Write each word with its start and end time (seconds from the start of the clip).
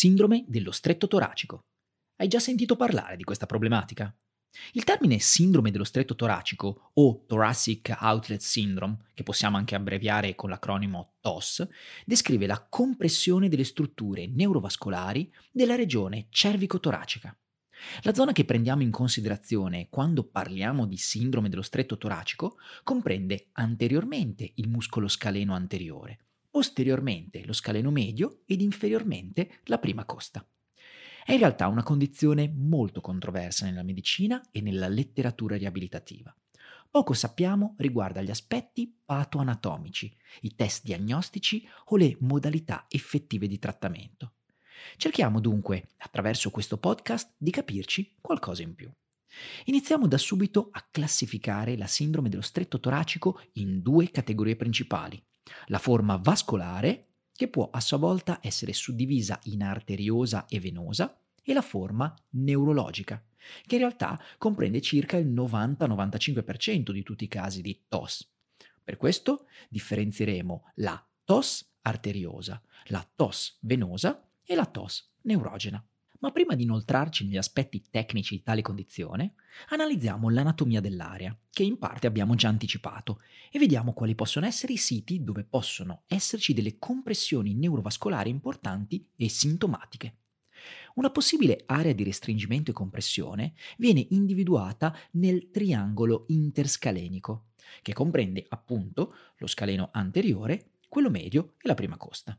Sindrome 0.00 0.46
dello 0.48 0.70
stretto 0.70 1.08
toracico. 1.08 1.66
Hai 2.16 2.26
già 2.26 2.38
sentito 2.38 2.74
parlare 2.74 3.18
di 3.18 3.22
questa 3.22 3.44
problematica? 3.44 4.10
Il 4.72 4.84
termine 4.84 5.18
sindrome 5.18 5.70
dello 5.70 5.84
stretto 5.84 6.14
toracico 6.14 6.92
o 6.94 7.26
Thoracic 7.26 7.94
Outlet 8.00 8.40
Syndrome, 8.40 9.10
che 9.12 9.24
possiamo 9.24 9.58
anche 9.58 9.74
abbreviare 9.74 10.34
con 10.34 10.48
l'acronimo 10.48 11.16
TOS, 11.20 11.68
descrive 12.06 12.46
la 12.46 12.66
compressione 12.66 13.50
delle 13.50 13.64
strutture 13.64 14.26
neurovascolari 14.26 15.30
della 15.52 15.74
regione 15.74 16.28
cervico-toracica. 16.30 17.38
La 18.00 18.14
zona 18.14 18.32
che 18.32 18.46
prendiamo 18.46 18.80
in 18.80 18.90
considerazione 18.90 19.88
quando 19.90 20.24
parliamo 20.24 20.86
di 20.86 20.96
sindrome 20.96 21.50
dello 21.50 21.60
stretto 21.60 21.98
toracico 21.98 22.56
comprende 22.84 23.48
anteriormente 23.52 24.50
il 24.54 24.66
muscolo 24.66 25.08
scaleno 25.08 25.54
anteriore, 25.54 26.29
posteriormente 26.50 27.44
lo 27.44 27.52
scaleno 27.52 27.90
medio 27.90 28.42
ed 28.46 28.60
inferiormente 28.60 29.60
la 29.64 29.78
prima 29.78 30.04
costa. 30.04 30.44
È 31.24 31.32
in 31.32 31.38
realtà 31.38 31.68
una 31.68 31.82
condizione 31.82 32.52
molto 32.52 33.00
controversa 33.00 33.64
nella 33.64 33.82
medicina 33.82 34.42
e 34.50 34.60
nella 34.60 34.88
letteratura 34.88 35.56
riabilitativa. 35.56 36.34
Poco 36.90 37.12
sappiamo 37.12 37.76
riguardo 37.78 38.18
agli 38.18 38.30
aspetti 38.30 38.92
patoanatomici, 39.04 40.12
i 40.40 40.56
test 40.56 40.82
diagnostici 40.82 41.64
o 41.86 41.96
le 41.96 42.16
modalità 42.20 42.86
effettive 42.88 43.46
di 43.46 43.60
trattamento. 43.60 44.32
Cerchiamo 44.96 45.38
dunque, 45.38 45.90
attraverso 45.98 46.50
questo 46.50 46.78
podcast, 46.78 47.34
di 47.36 47.52
capirci 47.52 48.16
qualcosa 48.20 48.62
in 48.62 48.74
più. 48.74 48.90
Iniziamo 49.66 50.08
da 50.08 50.18
subito 50.18 50.68
a 50.72 50.84
classificare 50.90 51.76
la 51.76 51.86
sindrome 51.86 52.28
dello 52.28 52.42
stretto 52.42 52.80
toracico 52.80 53.40
in 53.52 53.82
due 53.82 54.10
categorie 54.10 54.56
principali. 54.56 55.22
La 55.66 55.78
forma 55.78 56.16
vascolare, 56.16 57.06
che 57.32 57.48
può 57.48 57.68
a 57.70 57.80
sua 57.80 57.96
volta 57.96 58.38
essere 58.42 58.72
suddivisa 58.72 59.38
in 59.44 59.62
arteriosa 59.62 60.46
e 60.46 60.60
venosa, 60.60 61.20
e 61.42 61.52
la 61.52 61.62
forma 61.62 62.14
neurologica, 62.30 63.24
che 63.66 63.76
in 63.76 63.80
realtà 63.80 64.20
comprende 64.38 64.80
circa 64.80 65.16
il 65.16 65.28
90-95% 65.28 66.90
di 66.90 67.02
tutti 67.02 67.24
i 67.24 67.28
casi 67.28 67.62
di 67.62 67.84
TOS. 67.88 68.30
Per 68.82 68.96
questo 68.96 69.46
differenzieremo 69.68 70.72
la 70.76 71.02
TOS 71.24 71.76
arteriosa, 71.82 72.62
la 72.86 73.08
TOS 73.14 73.58
venosa 73.60 74.28
e 74.44 74.54
la 74.54 74.66
TOS 74.66 75.12
neurogena. 75.22 75.84
Ma 76.20 76.32
prima 76.32 76.54
di 76.54 76.64
inoltrarci 76.64 77.24
negli 77.24 77.38
aspetti 77.38 77.82
tecnici 77.90 78.36
di 78.36 78.42
tale 78.42 78.60
condizione, 78.60 79.34
analizziamo 79.70 80.28
l'anatomia 80.28 80.80
dell'area, 80.80 81.36
che 81.50 81.62
in 81.62 81.78
parte 81.78 82.06
abbiamo 82.06 82.34
già 82.34 82.48
anticipato, 82.48 83.20
e 83.50 83.58
vediamo 83.58 83.94
quali 83.94 84.14
possono 84.14 84.44
essere 84.44 84.74
i 84.74 84.78
siti 84.78 85.24
dove 85.24 85.44
possono 85.44 86.02
esserci 86.06 86.52
delle 86.52 86.78
compressioni 86.78 87.54
neurovascolari 87.54 88.28
importanti 88.28 89.08
e 89.16 89.30
sintomatiche. 89.30 90.16
Una 90.96 91.10
possibile 91.10 91.62
area 91.64 91.92
di 91.92 92.04
restringimento 92.04 92.70
e 92.70 92.74
compressione 92.74 93.54
viene 93.78 94.06
individuata 94.10 94.94
nel 95.12 95.50
triangolo 95.50 96.26
interscalenico, 96.28 97.46
che 97.80 97.94
comprende 97.94 98.44
appunto 98.46 99.14
lo 99.38 99.46
scaleno 99.46 99.88
anteriore, 99.90 100.72
quello 100.86 101.08
medio 101.08 101.54
e 101.62 101.66
la 101.66 101.74
prima 101.74 101.96
costa. 101.96 102.38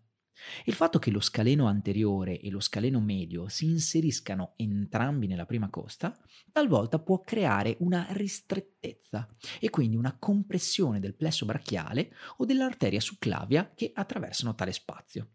Il 0.66 0.74
fatto 0.74 1.00
che 1.00 1.12
lo 1.12 1.20
scaleno 1.20 1.68
anteriore 1.68 2.40
e 2.40 2.50
lo 2.50 2.60
scaleno 2.60 3.00
medio 3.00 3.48
si 3.48 3.66
inseriscano 3.66 4.54
entrambi 4.58 5.28
nella 5.28 5.46
prima 5.46 5.70
costa 5.70 6.18
talvolta 6.52 7.00
può 7.00 7.22
creare 7.22 7.78
una 7.80 8.08
ristrettezza 8.12 9.28
e 9.60 9.70
quindi 9.70 9.96
una 9.96 10.18
compressione 10.18 11.00
del 11.00 11.16
plesso 11.16 11.46
brachiale 11.46 12.14
o 12.38 12.46
dell'arteria 12.46 13.00
succlavia 13.00 13.72
che 13.74 13.92
attraversano 13.94 14.56
tale 14.56 14.74
spazio. 14.74 15.30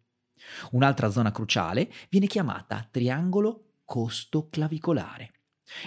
Un'altra 0.73 1.11
zona 1.11 1.33
cruciale 1.33 1.91
viene 2.09 2.27
chiamata 2.27 2.87
triangolo 2.91 3.81
costo-clavicolare. 3.85 5.33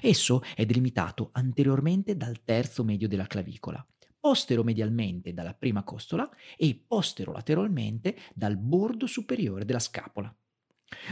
Esso 0.01 0.41
è 0.55 0.65
delimitato 0.65 1.29
anteriormente 1.33 2.17
dal 2.17 2.43
terzo 2.43 2.83
medio 2.83 3.07
della 3.07 3.27
clavicola 3.27 3.85
posteromedialmente 4.19 5.33
dalla 5.33 5.53
prima 5.53 5.83
costola 5.83 6.29
e 6.57 6.83
posterolateralmente 6.87 8.17
dal 8.33 8.57
bordo 8.57 9.07
superiore 9.07 9.65
della 9.65 9.79
scapola. 9.79 10.33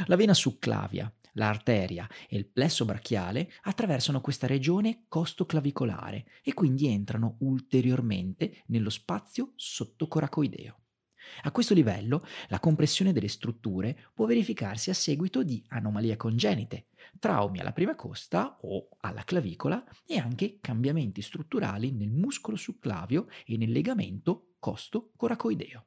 La 0.07 0.15
vena 0.15 0.33
succlavia, 0.33 1.11
l'arteria 1.33 2.07
e 2.27 2.37
il 2.37 2.47
plesso 2.47 2.83
brachiale 2.83 3.51
attraversano 3.61 4.21
questa 4.21 4.47
regione 4.47 5.05
costoclavicolare 5.07 6.25
e 6.43 6.53
quindi 6.53 6.87
entrano 6.87 7.37
ulteriormente 7.39 8.63
nello 8.67 8.89
spazio 8.89 9.53
sottocoracoideo. 9.55 10.79
A 11.43 11.51
questo 11.51 11.73
livello 11.73 12.23
la 12.47 12.59
compressione 12.59 13.11
delle 13.11 13.27
strutture 13.27 14.09
può 14.13 14.25
verificarsi 14.25 14.89
a 14.89 14.93
seguito 14.93 15.43
di 15.43 15.63
anomalie 15.69 16.15
congenite, 16.15 16.87
traumi 17.19 17.59
alla 17.59 17.73
prima 17.73 17.95
costa 17.95 18.57
o 18.61 18.89
alla 18.99 19.23
clavicola 19.23 19.83
e 20.05 20.17
anche 20.17 20.59
cambiamenti 20.61 21.21
strutturali 21.21 21.91
nel 21.91 22.11
muscolo 22.11 22.57
succlavio 22.57 23.27
e 23.45 23.57
nel 23.57 23.71
legamento 23.71 24.55
costo-coracoideo. 24.59 25.85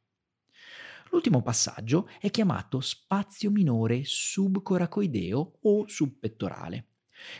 L'ultimo 1.10 1.42
passaggio 1.42 2.08
è 2.20 2.30
chiamato 2.30 2.80
spazio 2.80 3.50
minore 3.50 4.02
subcoracoideo 4.04 5.58
o 5.62 5.88
subpettorale. 5.88 6.86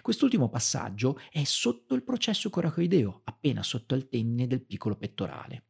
Quest'ultimo 0.03 0.49
passaggio 0.49 1.19
è 1.31 1.45
sotto 1.45 1.95
il 1.95 2.03
processo 2.03 2.51
coracoideo, 2.51 3.23
appena 3.25 3.63
sotto 3.63 3.95
il 3.95 4.09
tendine 4.09 4.47
del 4.47 4.65
piccolo 4.65 4.97
pettorale. 4.97 5.67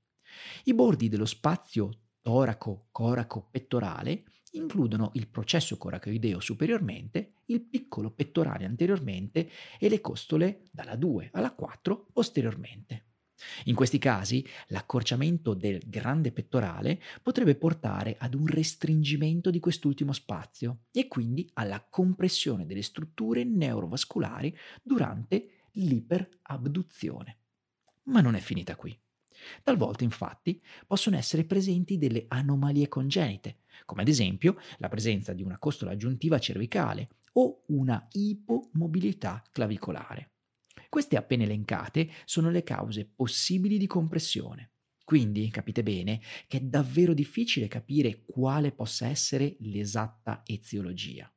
I 0.65 0.75
bordi 0.75 1.09
dello 1.09 1.27
spazio 1.27 1.91
toraco, 2.23 2.89
coraco, 2.91 3.49
pettorale 3.51 4.25
includono 4.53 5.11
il 5.15 5.29
processo 5.29 5.77
coracoideo 5.77 6.41
superiormente, 6.41 7.30
il 7.53 7.63
piccolo 7.63 8.11
pettorale 8.11 8.65
anteriormente 8.65 9.49
e 9.79 9.89
le 9.89 10.01
costole 10.01 10.63
dalla 10.71 10.97
2 10.97 11.31
alla 11.33 11.53
4 11.53 12.09
posteriormente. 12.13 13.05
In 13.65 13.75
questi 13.75 13.99
casi 13.99 14.47
l'accorciamento 14.69 15.55
del 15.55 15.81
grande 15.87 16.31
pettorale 16.33 17.01
potrebbe 17.23 17.55
portare 17.55 18.17
ad 18.19 18.35
un 18.35 18.47
restringimento 18.47 19.51
di 19.51 19.61
quest'ultimo 19.61 20.13
spazio 20.13 20.85
e 20.93 21.09
quindi 21.09 21.49
alla 21.55 21.85
compressione 21.89 22.67
delle 22.67 22.83
strutture 22.83 23.45
neurovascolari 23.45 24.57
durante 24.83 25.69
l'iperabduzione. 25.73 27.39
Ma 28.05 28.21
non 28.21 28.35
è 28.35 28.41
finita 28.41 28.77
qui. 28.77 28.99
Talvolta 29.63 30.05
infatti 30.05 30.63
possono 30.87 31.17
essere 31.17 31.45
presenti 31.45 31.99
delle 31.99 32.27
anomalie 32.29 32.89
congenite, 32.89 33.61
come 33.85 34.03
ad 34.03 34.09
esempio 34.09 34.57
la 34.79 34.89
presenza 34.89 35.33
di 35.33 35.43
una 35.43 35.59
costola 35.59 35.93
aggiuntiva 35.93 36.39
cervicale 36.39 37.09
o 37.35 37.63
una 37.69 38.07
ipomobilità 38.13 39.43
clavicolare. 39.51 40.33
Queste 40.89 41.17
appena 41.17 41.45
elencate 41.45 42.11
sono 42.25 42.51
le 42.51 42.63
cause 42.63 43.07
possibili 43.15 43.79
di 43.79 43.87
compressione. 43.87 44.73
Quindi 45.05 45.51
capite 45.51 45.83
bene 45.83 46.21
che 46.47 46.59
è 46.59 46.61
davvero 46.61 47.15
difficile 47.15 47.69
capire 47.69 48.25
quale 48.25 48.73
possa 48.73 49.09
essere 49.09 49.57
l'esatta 49.61 50.43
eziologia. 50.45 51.33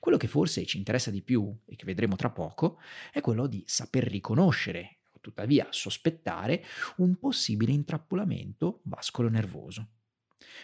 Quello 0.00 0.16
che 0.16 0.26
forse 0.26 0.64
ci 0.64 0.78
interessa 0.78 1.10
di 1.10 1.22
più, 1.22 1.56
e 1.66 1.76
che 1.76 1.84
vedremo 1.84 2.16
tra 2.16 2.30
poco, 2.30 2.80
è 3.12 3.20
quello 3.20 3.46
di 3.46 3.62
saper 3.66 4.04
riconoscere 4.04 4.95
tuttavia 5.26 5.66
sospettare 5.70 6.62
un 6.98 7.16
possibile 7.16 7.72
intrappolamento 7.72 8.80
vascolo-nervoso. 8.84 9.88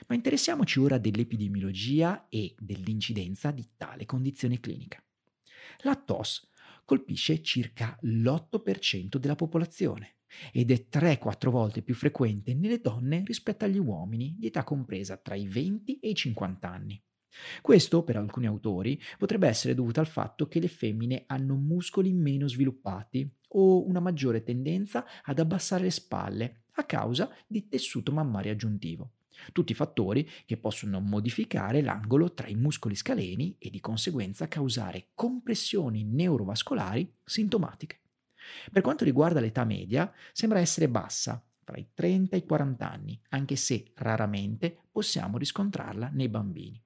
Ma 0.07 0.15
interessiamoci 0.15 0.79
ora 0.79 0.99
dell'epidemiologia 0.99 2.29
e 2.29 2.55
dell'incidenza 2.57 3.51
di 3.51 3.71
tale 3.77 4.05
condizione 4.05 4.61
clinica. 4.61 5.05
La 5.79 5.97
TOS 5.97 6.49
colpisce 6.85 7.43
circa 7.43 7.99
l'8% 8.03 9.17
della 9.17 9.35
popolazione 9.35 10.19
ed 10.53 10.71
è 10.71 10.87
3-4 10.89 11.51
volte 11.51 11.83
più 11.83 11.95
frequente 11.95 12.55
nelle 12.55 12.81
donne 12.81 13.25
rispetto 13.27 13.65
agli 13.65 13.79
uomini 13.79 14.37
di 14.39 14.47
età 14.47 14.63
compresa 14.63 15.17
tra 15.17 15.35
i 15.35 15.49
20 15.49 15.99
e 15.99 16.11
i 16.11 16.15
50 16.15 16.71
anni. 16.71 17.03
Questo, 17.61 18.03
per 18.03 18.17
alcuni 18.17 18.47
autori, 18.47 19.01
potrebbe 19.19 19.49
essere 19.49 19.75
dovuto 19.75 20.01
al 20.01 20.07
fatto 20.07 20.49
che 20.49 20.61
le 20.61 20.69
femmine 20.69 21.25
hanno 21.27 21.55
muscoli 21.55 22.13
meno 22.13 22.47
sviluppati 22.49 23.31
o 23.55 23.87
una 23.87 24.01
maggiore 24.01 24.43
tendenza 24.43 25.05
ad 25.23 25.39
abbassare 25.39 25.85
le 25.85 25.91
spalle 25.91 26.63
a 26.73 26.85
causa 26.85 27.31
di 27.47 27.69
tessuto 27.69 28.13
mammario 28.13 28.53
aggiuntivo. 28.53 29.11
Tutti 29.53 29.75
fattori 29.75 30.29
che 30.45 30.57
possono 30.57 31.01
modificare 31.01 31.83
l'angolo 31.83 32.33
tra 32.33 32.49
i 32.49 32.55
muscoli 32.55 32.95
scaleni 32.95 33.57
e 33.59 33.71
di 33.71 33.81
conseguenza 33.81 34.47
causare 34.47 35.09
compressioni 35.15 36.05
neurovascolari 36.05 37.13
sintomatiche. 37.25 38.01
Per 38.71 38.83
quanto 38.83 39.05
riguarda 39.05 39.41
l'età 39.41 39.65
media, 39.65 40.13
sembra 40.33 40.61
essere 40.61 40.89
bassa, 40.89 41.45
tra 41.65 41.77
i 41.77 41.89
30 41.95 42.37
e 42.37 42.41
i 42.41 42.45
40 42.45 42.91
anni, 42.91 43.21
anche 43.31 43.57
se 43.57 43.93
raramente 43.95 44.77
possiamo 44.91 45.39
riscontrarla 45.39 46.11
nei 46.13 46.29
bambini. 46.29 46.81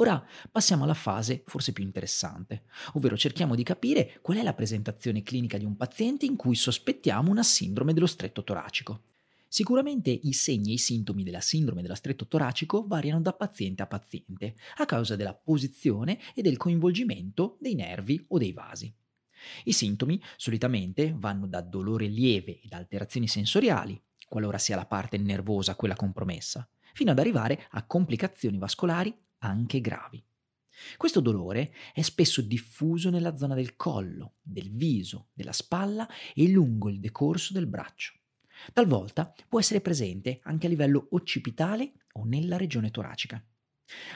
Ora 0.00 0.24
passiamo 0.52 0.84
alla 0.84 0.94
fase 0.94 1.42
forse 1.46 1.72
più 1.72 1.82
interessante, 1.82 2.62
ovvero 2.92 3.16
cerchiamo 3.16 3.56
di 3.56 3.64
capire 3.64 4.18
qual 4.22 4.38
è 4.38 4.44
la 4.44 4.54
presentazione 4.54 5.24
clinica 5.24 5.58
di 5.58 5.64
un 5.64 5.76
paziente 5.76 6.24
in 6.24 6.36
cui 6.36 6.54
sospettiamo 6.54 7.32
una 7.32 7.42
sindrome 7.42 7.92
dello 7.92 8.06
stretto 8.06 8.44
toracico. 8.44 9.02
Sicuramente 9.48 10.10
i 10.10 10.32
segni 10.34 10.70
e 10.70 10.74
i 10.74 10.78
sintomi 10.78 11.24
della 11.24 11.40
sindrome 11.40 11.82
dello 11.82 11.96
stretto 11.96 12.28
toracico 12.28 12.86
variano 12.86 13.20
da 13.20 13.32
paziente 13.32 13.82
a 13.82 13.88
paziente 13.88 14.54
a 14.76 14.84
causa 14.84 15.16
della 15.16 15.34
posizione 15.34 16.20
e 16.32 16.42
del 16.42 16.58
coinvolgimento 16.58 17.56
dei 17.58 17.74
nervi 17.74 18.24
o 18.28 18.38
dei 18.38 18.52
vasi. 18.52 18.94
I 19.64 19.72
sintomi 19.72 20.22
solitamente 20.36 21.12
vanno 21.16 21.48
da 21.48 21.60
dolore 21.60 22.06
lieve 22.06 22.60
ed 22.60 22.72
alterazioni 22.72 23.26
sensoriali, 23.26 24.00
qualora 24.28 24.58
sia 24.58 24.76
la 24.76 24.86
parte 24.86 25.18
nervosa 25.18 25.74
quella 25.74 25.96
compromessa, 25.96 26.68
fino 26.92 27.10
ad 27.10 27.18
arrivare 27.18 27.66
a 27.70 27.84
complicazioni 27.84 28.58
vascolari 28.58 29.26
anche 29.38 29.80
gravi. 29.80 30.22
Questo 30.96 31.20
dolore 31.20 31.72
è 31.92 32.02
spesso 32.02 32.40
diffuso 32.40 33.10
nella 33.10 33.36
zona 33.36 33.54
del 33.54 33.74
collo, 33.76 34.34
del 34.40 34.70
viso, 34.70 35.28
della 35.32 35.52
spalla 35.52 36.08
e 36.34 36.48
lungo 36.48 36.88
il 36.88 37.00
decorso 37.00 37.52
del 37.52 37.66
braccio. 37.66 38.14
Talvolta 38.72 39.32
può 39.48 39.58
essere 39.58 39.80
presente 39.80 40.40
anche 40.42 40.66
a 40.66 40.70
livello 40.70 41.08
occipitale 41.10 41.92
o 42.12 42.24
nella 42.24 42.56
regione 42.56 42.90
toracica. 42.90 43.42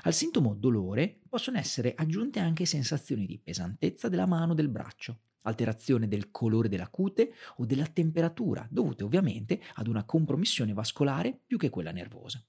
Al 0.03 0.13
sintomo 0.13 0.55
dolore 0.55 1.21
possono 1.29 1.59
essere 1.59 1.95
aggiunte 1.97 2.41
anche 2.41 2.67
sensazioni 2.67 3.27
di 3.27 3.39
pesantezza 3.39 4.09
della 4.09 4.27
mano 4.27 4.53
o 4.53 4.55
del 4.55 4.69
braccio, 4.69 5.21
alterazione 5.43 6.09
del 6.09 6.31
colore 6.31 6.69
della 6.69 6.89
cute 6.89 7.33
o 7.57 7.65
della 7.65 7.87
temperatura, 7.87 8.67
dovute 8.71 9.05
ovviamente 9.05 9.61
ad 9.75 9.87
una 9.87 10.05
compromissione 10.05 10.75
vascolare 10.75 11.41
più 11.47 11.57
che 11.57 11.71
quella 11.71 11.93
nervosa. 11.93 12.45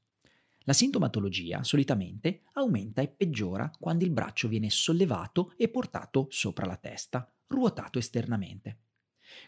La 0.65 0.73
sintomatologia 0.73 1.63
solitamente 1.63 2.43
aumenta 2.53 3.01
e 3.01 3.09
peggiora 3.09 3.69
quando 3.77 4.05
il 4.05 4.11
braccio 4.11 4.47
viene 4.47 4.69
sollevato 4.69 5.53
e 5.57 5.67
portato 5.67 6.27
sopra 6.29 6.65
la 6.65 6.77
testa, 6.77 7.29
ruotato 7.47 7.99
esternamente. 7.99 8.79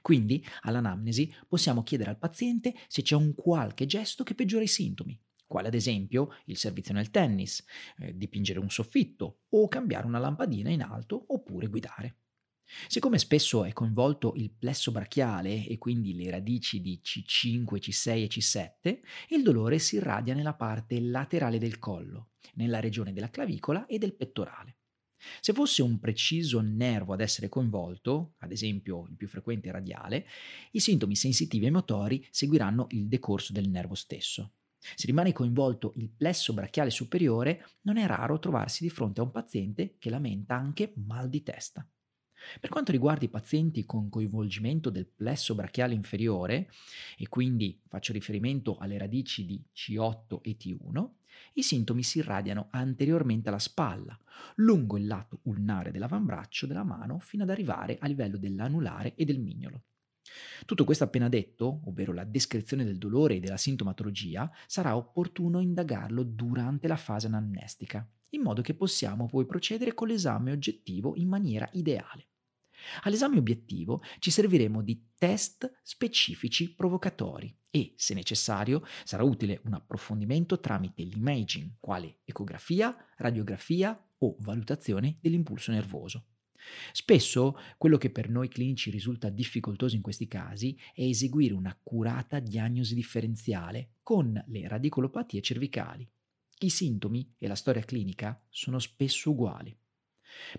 Quindi, 0.01 0.45
all'anamnesi, 0.61 1.33
possiamo 1.47 1.83
chiedere 1.83 2.09
al 2.09 2.17
paziente 2.17 2.73
se 2.87 3.01
c'è 3.01 3.15
un 3.15 3.33
qualche 3.33 3.85
gesto 3.85 4.23
che 4.23 4.35
peggiora 4.35 4.63
i 4.63 4.67
sintomi, 4.67 5.17
quale 5.47 5.67
ad 5.67 5.73
esempio 5.73 6.33
il 6.45 6.57
servizio 6.57 6.93
nel 6.93 7.11
tennis, 7.11 7.63
eh, 7.99 8.15
dipingere 8.17 8.59
un 8.59 8.69
soffitto 8.69 9.43
o 9.49 9.67
cambiare 9.67 10.07
una 10.07 10.19
lampadina 10.19 10.69
in 10.69 10.81
alto 10.81 11.23
oppure 11.27 11.67
guidare. 11.67 12.17
Siccome 12.87 13.19
spesso 13.19 13.63
è 13.63 13.73
coinvolto 13.73 14.33
il 14.35 14.51
plesso 14.51 14.91
brachiale 14.91 15.67
e 15.67 15.77
quindi 15.77 16.15
le 16.15 16.31
radici 16.31 16.81
di 16.81 16.99
C5, 17.03 17.63
C6 17.63 18.09
e 18.09 18.27
C7, 18.27 18.99
il 19.35 19.43
dolore 19.43 19.79
si 19.79 19.95
irradia 19.95 20.33
nella 20.33 20.55
parte 20.55 20.99
laterale 20.99 21.59
del 21.59 21.79
collo, 21.79 22.31
nella 22.55 22.79
regione 22.79 23.13
della 23.13 23.29
clavicola 23.29 23.85
e 23.85 23.97
del 23.97 24.15
pettorale. 24.15 24.77
Se 25.39 25.53
fosse 25.53 25.81
un 25.81 25.99
preciso 25.99 26.61
nervo 26.61 27.13
ad 27.13 27.21
essere 27.21 27.49
coinvolto, 27.49 28.33
ad 28.39 28.51
esempio 28.51 29.07
il 29.09 29.15
più 29.15 29.27
frequente 29.27 29.71
radiale, 29.71 30.27
i 30.71 30.79
sintomi 30.79 31.15
sensitivi 31.15 31.65
e 31.65 31.71
motori 31.71 32.25
seguiranno 32.29 32.87
il 32.91 33.07
decorso 33.07 33.53
del 33.53 33.69
nervo 33.69 33.95
stesso. 33.95 34.53
Se 34.77 35.07
rimane 35.07 35.33
coinvolto 35.33 35.93
il 35.95 36.11
plesso 36.11 36.53
brachiale 36.53 36.91
superiore, 36.91 37.65
non 37.81 37.97
è 37.97 38.05
raro 38.05 38.37
trovarsi 38.37 38.83
di 38.83 38.89
fronte 38.89 39.19
a 39.19 39.23
un 39.23 39.31
paziente 39.31 39.95
che 39.97 40.11
lamenta 40.11 40.55
anche 40.55 40.93
mal 40.97 41.27
di 41.27 41.41
testa. 41.41 41.87
Per 42.59 42.69
quanto 42.69 42.91
riguarda 42.91 43.25
i 43.25 43.29
pazienti 43.29 43.85
con 43.85 44.09
coinvolgimento 44.09 44.89
del 44.89 45.07
plesso 45.07 45.55
brachiale 45.55 45.93
inferiore, 45.93 46.69
e 47.17 47.27
quindi 47.27 47.79
faccio 47.87 48.13
riferimento 48.13 48.77
alle 48.77 48.97
radici 48.97 49.45
di 49.45 49.63
C8 49.75 50.39
e 50.41 50.57
T1, 50.57 51.09
i 51.53 51.63
sintomi 51.63 52.03
si 52.03 52.19
irradiano 52.19 52.67
anteriormente 52.71 53.49
alla 53.49 53.59
spalla, 53.59 54.17
lungo 54.55 54.97
il 54.97 55.07
lato 55.07 55.39
ulnare 55.43 55.91
dell'avambraccio 55.91 56.65
della 56.67 56.83
mano 56.83 57.19
fino 57.19 57.43
ad 57.43 57.49
arrivare 57.49 57.97
a 57.99 58.07
livello 58.07 58.37
dell'anulare 58.37 59.15
e 59.15 59.25
del 59.25 59.39
mignolo. 59.39 59.83
Tutto 60.65 60.83
questo 60.83 61.03
appena 61.03 61.29
detto, 61.29 61.81
ovvero 61.85 62.11
la 62.11 62.23
descrizione 62.23 62.83
del 62.83 62.97
dolore 62.97 63.35
e 63.35 63.39
della 63.39 63.57
sintomatologia, 63.57 64.51
sarà 64.65 64.95
opportuno 64.95 65.59
indagarlo 65.59 66.23
durante 66.23 66.87
la 66.87 66.97
fase 66.97 67.27
anamnestica, 67.27 68.07
in 68.31 68.41
modo 68.41 68.61
che 68.61 68.73
possiamo 68.73 69.27
poi 69.27 69.45
procedere 69.45 69.93
con 69.93 70.07
l'esame 70.07 70.51
oggettivo 70.51 71.15
in 71.15 71.27
maniera 71.27 71.69
ideale. 71.73 72.27
All'esame 73.03 73.37
obiettivo 73.37 74.01
ci 74.19 74.31
serviremo 74.31 74.81
di 74.81 75.11
test 75.17 75.79
specifici 75.83 76.73
provocatori 76.73 77.55
e, 77.69 77.93
se 77.97 78.13
necessario, 78.13 78.83
sarà 79.03 79.23
utile 79.23 79.61
un 79.65 79.73
approfondimento 79.73 80.59
tramite 80.59 81.03
l'imaging, 81.03 81.75
quale 81.79 82.19
ecografia, 82.23 82.95
radiografia 83.17 83.99
o 84.19 84.35
valutazione 84.39 85.17
dell'impulso 85.19 85.71
nervoso. 85.71 86.27
Spesso 86.91 87.57
quello 87.77 87.97
che 87.97 88.09
per 88.09 88.29
noi 88.29 88.47
clinici 88.47 88.89
risulta 88.89 89.29
difficoltoso 89.29 89.95
in 89.95 90.01
questi 90.01 90.27
casi 90.27 90.77
è 90.93 91.01
eseguire 91.03 91.53
un'accurata 91.53 92.39
diagnosi 92.39 92.95
differenziale 92.95 93.95
con 94.01 94.41
le 94.47 94.67
radicolopatie 94.67 95.41
cervicali. 95.41 96.09
I 96.59 96.69
sintomi 96.69 97.35
e 97.37 97.47
la 97.47 97.55
storia 97.55 97.83
clinica 97.83 98.41
sono 98.49 98.79
spesso 98.79 99.31
uguali. 99.31 99.77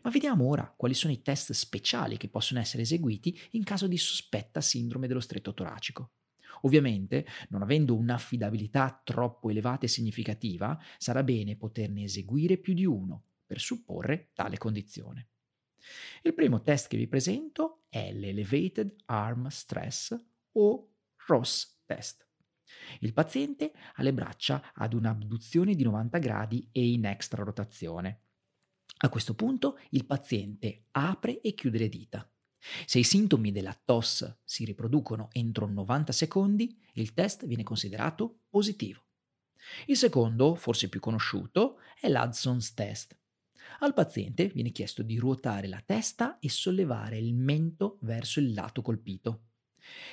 Ma 0.02 0.10
vediamo 0.10 0.46
ora 0.46 0.72
quali 0.76 0.94
sono 0.94 1.12
i 1.12 1.22
test 1.22 1.52
speciali 1.52 2.16
che 2.16 2.28
possono 2.28 2.60
essere 2.60 2.82
eseguiti 2.82 3.38
in 3.52 3.64
caso 3.64 3.86
di 3.86 3.98
sospetta 3.98 4.60
sindrome 4.60 5.06
dello 5.06 5.20
stretto 5.20 5.54
toracico. 5.54 6.12
Ovviamente, 6.62 7.26
non 7.50 7.62
avendo 7.62 7.94
un'affidabilità 7.94 9.00
troppo 9.04 9.50
elevata 9.50 9.84
e 9.84 9.88
significativa, 9.88 10.78
sarà 10.98 11.22
bene 11.22 11.56
poterne 11.56 12.04
eseguire 12.04 12.56
più 12.56 12.72
di 12.72 12.84
uno 12.84 13.24
per 13.44 13.60
supporre 13.60 14.30
tale 14.32 14.58
condizione. 14.58 15.28
Il 16.22 16.34
primo 16.34 16.62
test 16.62 16.88
che 16.88 16.96
vi 16.96 17.06
presento 17.06 17.84
è 17.88 18.12
l'Elevated 18.12 18.94
Arm 19.06 19.46
Stress 19.48 20.16
o 20.52 20.94
ROS 21.26 21.82
test. 21.84 22.26
Il 23.00 23.12
paziente 23.12 23.72
ha 23.94 24.02
le 24.02 24.12
braccia 24.12 24.72
ad 24.74 24.94
un'abduzione 24.94 25.74
di 25.74 25.84
90 25.84 26.18
gradi 26.18 26.68
e 26.72 26.90
in 26.90 27.04
extra 27.04 27.44
rotazione. 27.44 28.25
A 28.98 29.08
questo 29.10 29.34
punto 29.34 29.78
il 29.90 30.06
paziente 30.06 30.86
apre 30.92 31.40
e 31.40 31.52
chiude 31.52 31.78
le 31.78 31.88
dita. 31.88 32.30
Se 32.86 32.98
i 32.98 33.04
sintomi 33.04 33.52
della 33.52 33.78
TOS 33.84 34.38
si 34.42 34.64
riproducono 34.64 35.28
entro 35.32 35.66
90 35.66 36.12
secondi, 36.12 36.76
il 36.94 37.12
test 37.12 37.46
viene 37.46 37.62
considerato 37.62 38.40
positivo. 38.48 39.04
Il 39.86 39.96
secondo, 39.96 40.54
forse 40.54 40.88
più 40.88 41.00
conosciuto, 41.00 41.78
è 42.00 42.08
l'Hudson's 42.08 42.72
test. 42.72 43.18
Al 43.80 43.92
paziente 43.92 44.48
viene 44.48 44.70
chiesto 44.70 45.02
di 45.02 45.18
ruotare 45.18 45.68
la 45.68 45.82
testa 45.84 46.38
e 46.38 46.48
sollevare 46.48 47.18
il 47.18 47.34
mento 47.34 47.98
verso 48.00 48.40
il 48.40 48.54
lato 48.54 48.80
colpito. 48.80 49.48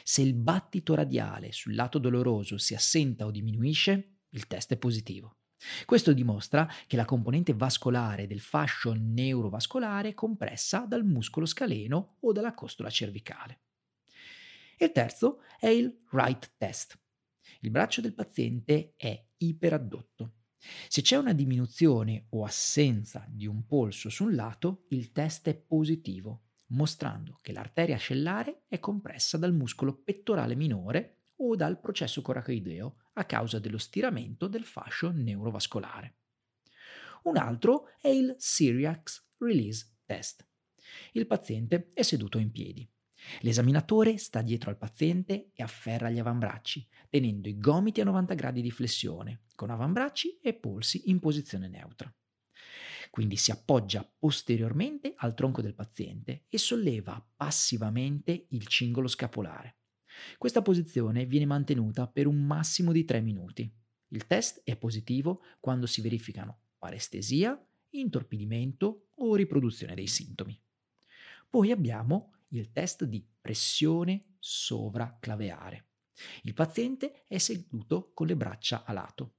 Se 0.04 0.22
il 0.22 0.34
battito 0.34 0.94
radiale 0.94 1.52
sul 1.52 1.74
lato 1.74 2.00
doloroso 2.00 2.58
si 2.58 2.76
assenta 2.76 3.26
o 3.26 3.32
diminuisce, 3.32 4.18
il 4.30 4.48
test 4.48 4.74
è 4.74 4.78
positivo. 4.78 5.38
Questo 5.86 6.14
dimostra 6.14 6.70
che 6.88 6.96
la 6.96 7.06
componente 7.06 7.54
vascolare 7.54 8.28
del 8.28 8.40
fascio 8.40 8.94
neurovascolare 8.94 10.10
è 10.10 10.14
compressa 10.14 10.86
dal 10.88 11.06
muscolo 11.06 11.46
scaleno 11.46 12.18
o 12.22 12.32
dalla 12.32 12.54
costola 12.54 12.90
cervicale. 12.90 13.62
Il 14.78 14.92
terzo 14.92 15.42
è 15.60 15.68
il 15.68 16.04
right 16.12 16.54
test. 16.58 17.00
Il 17.62 17.72
braccio 17.72 18.02
del 18.02 18.14
paziente 18.14 18.94
è 18.98 19.26
iperaddotto. 19.38 20.34
Se 20.88 21.02
c'è 21.02 21.18
una 21.18 21.34
diminuzione 21.34 22.28
o 22.30 22.44
assenza 22.44 23.26
di 23.30 23.46
un 23.46 23.66
polso 23.66 24.10
su 24.10 24.26
un 24.26 24.36
lato, 24.36 24.86
il 24.90 25.12
test 25.12 25.48
è 25.50 25.56
positivo, 25.56 26.44
mostrando 26.68 27.40
che 27.42 27.52
l'arteria 27.52 27.96
ascellare 27.96 28.64
è 28.68 28.80
compressa 28.80 29.38
dal 29.38 29.54
muscolo 29.54 30.02
pettorale 30.02 30.56
minore 30.56 31.24
o 31.38 31.56
dal 31.56 31.80
processo 31.80 32.22
coracoideo 32.22 32.96
a 33.14 33.26
causa 33.26 33.60
dello 33.60 33.78
stiramento 33.78 34.48
del 34.48 34.66
fascio 34.66 35.12
neurovascolare. 35.12 36.16
Un 37.24 37.38
altro 37.38 37.90
è 38.02 38.10
il 38.10 38.36
Syriax 38.38 39.26
Release 39.38 39.96
Test. 40.06 40.48
Il 41.14 41.26
paziente 41.26 41.90
è 41.94 42.02
seduto 42.02 42.38
in 42.38 42.52
piedi. 42.52 42.88
L'esaminatore 43.40 44.18
sta 44.18 44.42
dietro 44.42 44.70
al 44.70 44.78
paziente 44.78 45.52
e 45.54 45.64
afferra 45.64 46.10
gli 46.10 46.20
avambracci, 46.20 46.86
tenendo 47.10 47.48
i 47.48 47.58
gomiti 47.58 48.02
a 48.02 48.04
90 48.04 48.34
gradi 48.34 48.62
di 48.62 48.72
flessione, 48.72 49.44
con 49.56 49.70
avambracci 49.70 50.40
e 50.42 50.54
polsi 50.54 51.10
in 51.10 51.20
posizione 51.20 51.70
neutra. 51.70 52.14
Quindi 53.10 53.38
si 53.38 53.52
appoggia 53.52 54.04
posteriormente 54.18 55.14
al 55.16 55.36
tronco 55.36 55.62
del 55.62 55.76
paziente 55.76 56.46
e 56.50 56.58
solleva 56.58 57.26
passivamente 57.36 58.48
il 58.50 58.68
cingolo 58.68 59.08
scapolare. 59.08 59.78
Questa 60.38 60.62
posizione 60.62 61.26
viene 61.26 61.46
mantenuta 61.46 62.08
per 62.08 62.28
un 62.28 62.46
massimo 62.46 62.92
di 62.92 63.06
3 63.06 63.22
minuti. 63.22 63.72
Il 64.10 64.28
test 64.28 64.62
è 64.64 64.76
positivo 64.78 65.42
quando 65.60 65.86
si 65.86 66.02
verificano 66.02 66.60
parestesia, 66.78 67.60
intorpidimento 67.92 69.08
o 69.16 69.36
riproduzione 69.36 69.96
dei 69.96 70.08
sintomi. 70.08 70.60
Poi 71.50 71.72
abbiamo 71.72 72.34
il 72.50 72.72
test 72.72 73.06
di 73.06 73.26
pressione 73.42 74.36
sovraclaveare. 74.40 75.88
Il 76.44 76.54
paziente 76.54 77.26
è 77.28 77.38
seduto 77.38 78.12
con 78.14 78.28
le 78.28 78.36
braccia 78.36 78.84
a 78.84 78.94
lato. 78.94 79.36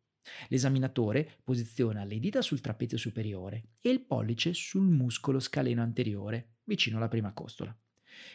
L'esaminatore 0.49 1.39
posiziona 1.45 2.05
le 2.05 2.19
dita 2.19 2.41
sul 2.41 2.61
trapezio 2.61 2.99
superiore 2.99 3.71
e 3.81 3.91
il 3.91 4.01
pollice 4.01 4.55
sul 4.55 4.87
muscolo 4.87 5.39
scaleno 5.39 5.83
anteriore, 5.83 6.57
vicino 6.65 6.97
alla 6.97 7.09
prima 7.09 7.33
costola. 7.33 7.77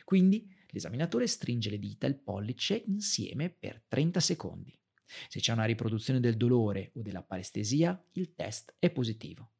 Quindi 0.03 0.47
L'esaminatore 0.71 1.27
stringe 1.27 1.69
le 1.69 1.79
dita 1.79 2.05
e 2.05 2.09
il 2.09 2.19
pollice 2.19 2.83
insieme 2.87 3.49
per 3.49 3.83
30 3.87 4.19
secondi. 4.19 4.77
Se 5.27 5.39
c'è 5.39 5.53
una 5.53 5.65
riproduzione 5.65 6.19
del 6.19 6.37
dolore 6.37 6.91
o 6.95 7.01
della 7.01 7.23
parestesia, 7.23 8.01
il 8.13 8.35
test 8.35 8.75
è 8.77 8.91
positivo. 8.91 9.53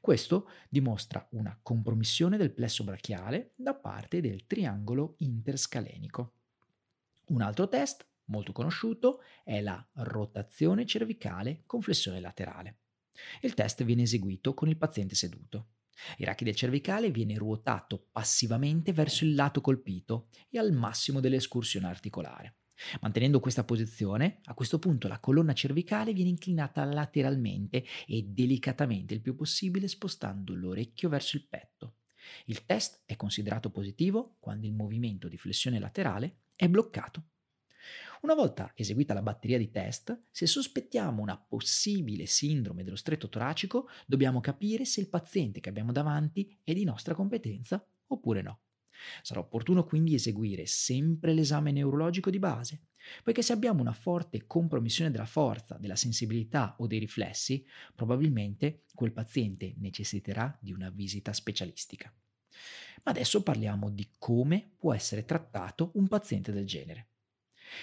Questo 0.00 0.48
dimostra 0.68 1.26
una 1.32 1.56
compromissione 1.62 2.36
del 2.36 2.52
plesso 2.52 2.84
brachiale 2.84 3.52
da 3.54 3.74
parte 3.74 4.20
del 4.20 4.46
triangolo 4.46 5.14
interscalenico. 5.18 6.34
Un 7.26 7.42
altro 7.42 7.68
test 7.68 8.08
molto 8.24 8.52
conosciuto 8.52 9.22
è 9.44 9.60
la 9.60 9.86
rotazione 9.94 10.86
cervicale 10.86 11.62
con 11.66 11.82
flessione 11.82 12.20
laterale. 12.20 12.78
Il 13.42 13.54
test 13.54 13.84
viene 13.84 14.02
eseguito 14.02 14.54
con 14.54 14.68
il 14.68 14.78
paziente 14.78 15.14
seduto. 15.14 15.68
Il 16.18 16.26
rachide 16.26 16.54
cervicale 16.54 17.10
viene 17.10 17.36
ruotato 17.36 18.08
passivamente 18.10 18.92
verso 18.92 19.24
il 19.24 19.34
lato 19.34 19.60
colpito 19.60 20.28
e 20.48 20.58
al 20.58 20.72
massimo 20.72 21.20
dell'escursione 21.20 21.86
articolare. 21.86 22.56
Mantenendo 23.00 23.40
questa 23.40 23.64
posizione, 23.64 24.40
a 24.44 24.54
questo 24.54 24.78
punto 24.78 25.06
la 25.06 25.20
colonna 25.20 25.52
cervicale 25.52 26.12
viene 26.12 26.30
inclinata 26.30 26.84
lateralmente 26.84 27.84
e 28.06 28.22
delicatamente 28.22 29.14
il 29.14 29.20
più 29.20 29.34
possibile 29.34 29.86
spostando 29.86 30.54
l'orecchio 30.54 31.08
verso 31.08 31.36
il 31.36 31.46
petto. 31.46 31.96
Il 32.46 32.64
test 32.64 33.02
è 33.04 33.16
considerato 33.16 33.70
positivo 33.70 34.36
quando 34.40 34.66
il 34.66 34.74
movimento 34.74 35.28
di 35.28 35.36
flessione 35.36 35.78
laterale 35.78 36.42
è 36.54 36.68
bloccato. 36.68 37.24
Una 38.20 38.34
volta 38.34 38.72
eseguita 38.74 39.14
la 39.14 39.22
batteria 39.22 39.56
di 39.56 39.70
test, 39.70 40.24
se 40.30 40.46
sospettiamo 40.46 41.22
una 41.22 41.38
possibile 41.38 42.26
sindrome 42.26 42.84
dello 42.84 42.96
stretto 42.96 43.30
toracico, 43.30 43.88
dobbiamo 44.06 44.40
capire 44.40 44.84
se 44.84 45.00
il 45.00 45.08
paziente 45.08 45.60
che 45.60 45.70
abbiamo 45.70 45.90
davanti 45.90 46.54
è 46.62 46.74
di 46.74 46.84
nostra 46.84 47.14
competenza 47.14 47.82
oppure 48.08 48.42
no. 48.42 48.60
Sarà 49.22 49.40
opportuno 49.40 49.84
quindi 49.84 50.12
eseguire 50.12 50.66
sempre 50.66 51.32
l'esame 51.32 51.72
neurologico 51.72 52.28
di 52.28 52.38
base, 52.38 52.88
poiché 53.22 53.40
se 53.40 53.54
abbiamo 53.54 53.80
una 53.80 53.94
forte 53.94 54.46
compromissione 54.46 55.10
della 55.10 55.24
forza, 55.24 55.78
della 55.78 55.96
sensibilità 55.96 56.76
o 56.78 56.86
dei 56.86 56.98
riflessi, 56.98 57.64
probabilmente 57.94 58.84
quel 58.94 59.12
paziente 59.12 59.74
necessiterà 59.78 60.54
di 60.60 60.72
una 60.72 60.90
visita 60.90 61.32
specialistica. 61.32 62.12
Ma 63.02 63.12
adesso 63.12 63.42
parliamo 63.42 63.88
di 63.88 64.10
come 64.18 64.72
può 64.76 64.92
essere 64.92 65.24
trattato 65.24 65.92
un 65.94 66.06
paziente 66.06 66.52
del 66.52 66.66
genere. 66.66 67.09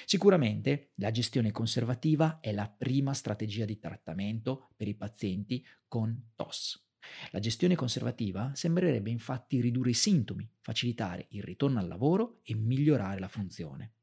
Sicuramente 0.05 0.91
la 0.95 1.11
gestione 1.11 1.51
conservativa 1.51 2.39
è 2.39 2.51
la 2.51 2.69
prima 2.69 3.13
strategia 3.13 3.65
di 3.65 3.79
trattamento 3.79 4.69
per 4.75 4.87
i 4.87 4.95
pazienti 4.95 5.65
con 5.87 6.31
TOS. 6.35 6.85
La 7.31 7.39
gestione 7.39 7.75
conservativa 7.75 8.51
sembrerebbe 8.53 9.09
infatti 9.09 9.61
ridurre 9.61 9.91
i 9.91 9.95
sintomi, 9.95 10.49
facilitare 10.59 11.27
il 11.31 11.43
ritorno 11.43 11.79
al 11.79 11.87
lavoro 11.87 12.39
e 12.43 12.53
migliorare 12.55 13.19
la 13.19 13.27
funzione. 13.29 13.93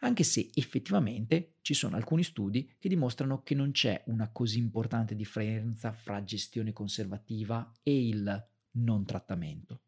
Anche 0.00 0.24
se 0.24 0.50
effettivamente 0.54 1.56
ci 1.60 1.74
sono 1.74 1.96
alcuni 1.96 2.22
studi 2.22 2.74
che 2.78 2.88
dimostrano 2.88 3.42
che 3.42 3.54
non 3.54 3.70
c'è 3.72 4.02
una 4.06 4.30
così 4.30 4.58
importante 4.58 5.14
differenza 5.14 5.92
fra 5.92 6.24
gestione 6.24 6.72
conservativa 6.72 7.70
e 7.82 8.08
il 8.08 8.48
non 8.72 9.04
trattamento. 9.04 9.82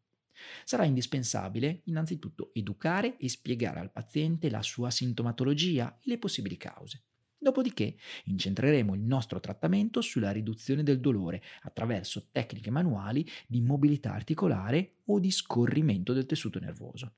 Sarà 0.63 0.85
indispensabile 0.85 1.81
innanzitutto 1.85 2.51
educare 2.53 3.17
e 3.17 3.29
spiegare 3.29 3.79
al 3.79 3.91
paziente 3.91 4.49
la 4.49 4.61
sua 4.61 4.89
sintomatologia 4.89 5.97
e 5.99 6.09
le 6.09 6.17
possibili 6.17 6.57
cause. 6.57 7.03
Dopodiché 7.43 7.97
incentreremo 8.25 8.93
il 8.95 9.01
nostro 9.01 9.41
trattamento 9.41 9.99
sulla 9.99 10.31
riduzione 10.31 10.81
del 10.81 11.01
dolore 11.01 11.41
attraverso 11.63 12.29
tecniche 12.31 12.71
manuali 12.71 13.27
di 13.47 13.59
mobilità 13.59 14.13
articolare 14.13 14.99
o 15.05 15.19
di 15.19 15.29
scorrimento 15.29 16.13
del 16.13 16.25
tessuto 16.25 16.59
nervoso. 16.59 17.15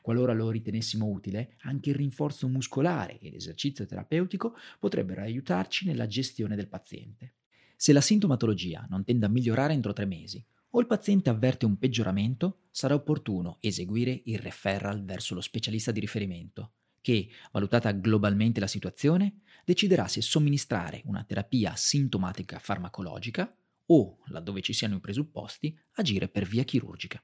Qualora 0.00 0.32
lo 0.32 0.50
ritenessimo 0.50 1.06
utile, 1.06 1.54
anche 1.60 1.90
il 1.90 1.96
rinforzo 1.96 2.48
muscolare 2.48 3.18
e 3.20 3.30
l'esercizio 3.30 3.86
terapeutico 3.86 4.56
potrebbero 4.80 5.22
aiutarci 5.22 5.86
nella 5.86 6.08
gestione 6.08 6.56
del 6.56 6.68
paziente. 6.68 7.34
Se 7.76 7.92
la 7.92 8.00
sintomatologia 8.00 8.84
non 8.90 9.04
tende 9.04 9.26
a 9.26 9.28
migliorare 9.28 9.72
entro 9.72 9.92
tre 9.92 10.06
mesi 10.06 10.44
o 10.74 10.80
il 10.80 10.86
paziente 10.86 11.28
avverte 11.28 11.66
un 11.66 11.76
peggioramento, 11.76 12.60
sarà 12.70 12.94
opportuno 12.94 13.58
eseguire 13.60 14.22
il 14.24 14.38
referral 14.38 15.04
verso 15.04 15.34
lo 15.34 15.40
specialista 15.40 15.92
di 15.92 16.00
riferimento, 16.00 16.72
che, 17.00 17.28
valutata 17.50 17.92
globalmente 17.92 18.60
la 18.60 18.66
situazione, 18.66 19.40
deciderà 19.64 20.08
se 20.08 20.22
somministrare 20.22 21.02
una 21.04 21.24
terapia 21.24 21.76
sintomatica 21.76 22.58
farmacologica 22.58 23.54
o, 23.86 24.18
laddove 24.26 24.62
ci 24.62 24.72
siano 24.72 24.96
i 24.96 25.00
presupposti, 25.00 25.78
agire 25.96 26.28
per 26.28 26.46
via 26.46 26.64
chirurgica. 26.64 27.22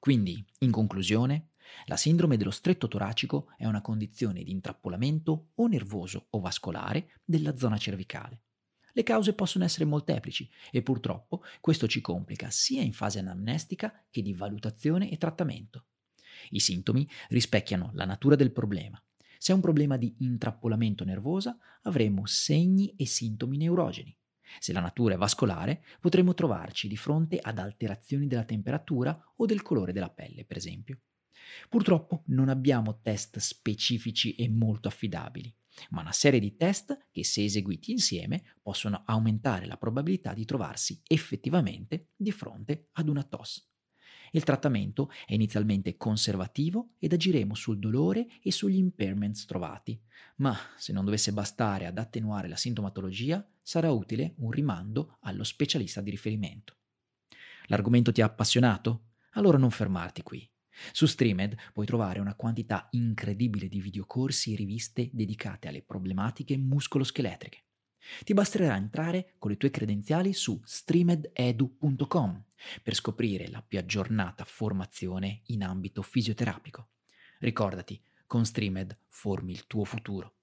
Quindi, 0.00 0.44
in 0.60 0.72
conclusione, 0.72 1.50
la 1.86 1.96
sindrome 1.96 2.36
dello 2.36 2.50
stretto 2.50 2.88
toracico 2.88 3.52
è 3.56 3.66
una 3.66 3.82
condizione 3.82 4.42
di 4.42 4.50
intrappolamento 4.50 5.50
o 5.54 5.66
nervoso 5.68 6.26
o 6.30 6.40
vascolare 6.40 7.20
della 7.24 7.56
zona 7.56 7.78
cervicale 7.78 8.40
le 8.94 9.02
cause 9.02 9.34
possono 9.34 9.64
essere 9.64 9.84
molteplici 9.84 10.48
e 10.70 10.82
purtroppo 10.82 11.42
questo 11.60 11.88
ci 11.88 12.00
complica 12.00 12.48
sia 12.50 12.80
in 12.80 12.92
fase 12.92 13.18
anamnestica 13.18 14.04
che 14.08 14.22
di 14.22 14.32
valutazione 14.34 15.10
e 15.10 15.16
trattamento. 15.16 15.86
I 16.50 16.60
sintomi 16.60 17.08
rispecchiano 17.28 17.90
la 17.94 18.04
natura 18.04 18.36
del 18.36 18.52
problema. 18.52 19.02
Se 19.36 19.50
è 19.50 19.54
un 19.54 19.60
problema 19.60 19.96
di 19.96 20.14
intrappolamento 20.20 21.04
nervosa, 21.04 21.58
avremo 21.82 22.24
segni 22.26 22.94
e 22.96 23.04
sintomi 23.04 23.56
neurogeni. 23.56 24.16
Se 24.60 24.72
la 24.72 24.80
natura 24.80 25.14
è 25.14 25.16
vascolare, 25.16 25.84
potremo 25.98 26.32
trovarci 26.32 26.86
di 26.86 26.96
fronte 26.96 27.38
ad 27.40 27.58
alterazioni 27.58 28.28
della 28.28 28.44
temperatura 28.44 29.32
o 29.36 29.44
del 29.44 29.62
colore 29.62 29.92
della 29.92 30.10
pelle, 30.10 30.44
per 30.44 30.56
esempio. 30.56 31.00
Purtroppo 31.68 32.22
non 32.26 32.48
abbiamo 32.48 33.00
test 33.02 33.38
specifici 33.38 34.36
e 34.36 34.48
molto 34.48 34.86
affidabili 34.86 35.52
ma 35.90 36.00
una 36.00 36.12
serie 36.12 36.40
di 36.40 36.56
test 36.56 37.06
che 37.10 37.24
se 37.24 37.44
eseguiti 37.44 37.92
insieme 37.92 38.42
possono 38.62 39.02
aumentare 39.04 39.66
la 39.66 39.76
probabilità 39.76 40.32
di 40.32 40.44
trovarsi 40.44 41.00
effettivamente 41.06 42.10
di 42.16 42.30
fronte 42.30 42.88
ad 42.92 43.08
una 43.08 43.22
TOS. 43.22 43.72
Il 44.34 44.42
trattamento 44.42 45.10
è 45.26 45.34
inizialmente 45.34 45.96
conservativo 45.96 46.94
ed 46.98 47.12
agiremo 47.12 47.54
sul 47.54 47.78
dolore 47.78 48.26
e 48.42 48.50
sugli 48.50 48.78
impairments 48.78 49.44
trovati, 49.44 50.00
ma 50.36 50.56
se 50.76 50.92
non 50.92 51.04
dovesse 51.04 51.32
bastare 51.32 51.86
ad 51.86 51.98
attenuare 51.98 52.48
la 52.48 52.56
sintomatologia, 52.56 53.46
sarà 53.62 53.92
utile 53.92 54.34
un 54.38 54.50
rimando 54.50 55.18
allo 55.20 55.44
specialista 55.44 56.00
di 56.00 56.10
riferimento. 56.10 56.78
L'argomento 57.66 58.10
ti 58.10 58.22
ha 58.22 58.26
appassionato? 58.26 59.10
Allora 59.34 59.56
non 59.56 59.70
fermarti 59.70 60.22
qui. 60.22 60.53
Su 60.92 61.06
Streamed 61.06 61.56
puoi 61.72 61.86
trovare 61.86 62.20
una 62.20 62.34
quantità 62.34 62.88
incredibile 62.92 63.68
di 63.68 63.80
videocorsi 63.80 64.52
e 64.52 64.56
riviste 64.56 65.08
dedicate 65.12 65.68
alle 65.68 65.82
problematiche 65.82 66.56
muscoloscheletriche. 66.56 67.62
Ti 68.22 68.34
basterà 68.34 68.76
entrare 68.76 69.34
con 69.38 69.50
le 69.50 69.56
tue 69.56 69.70
credenziali 69.70 70.32
su 70.32 70.60
streamededu.com 70.62 72.44
per 72.82 72.94
scoprire 72.94 73.48
la 73.48 73.62
più 73.62 73.78
aggiornata 73.78 74.44
formazione 74.44 75.42
in 75.46 75.64
ambito 75.64 76.02
fisioterapico. 76.02 76.88
Ricordati, 77.38 78.00
con 78.26 78.44
Streamed 78.44 78.96
formi 79.08 79.52
il 79.52 79.66
tuo 79.66 79.84
futuro. 79.84 80.34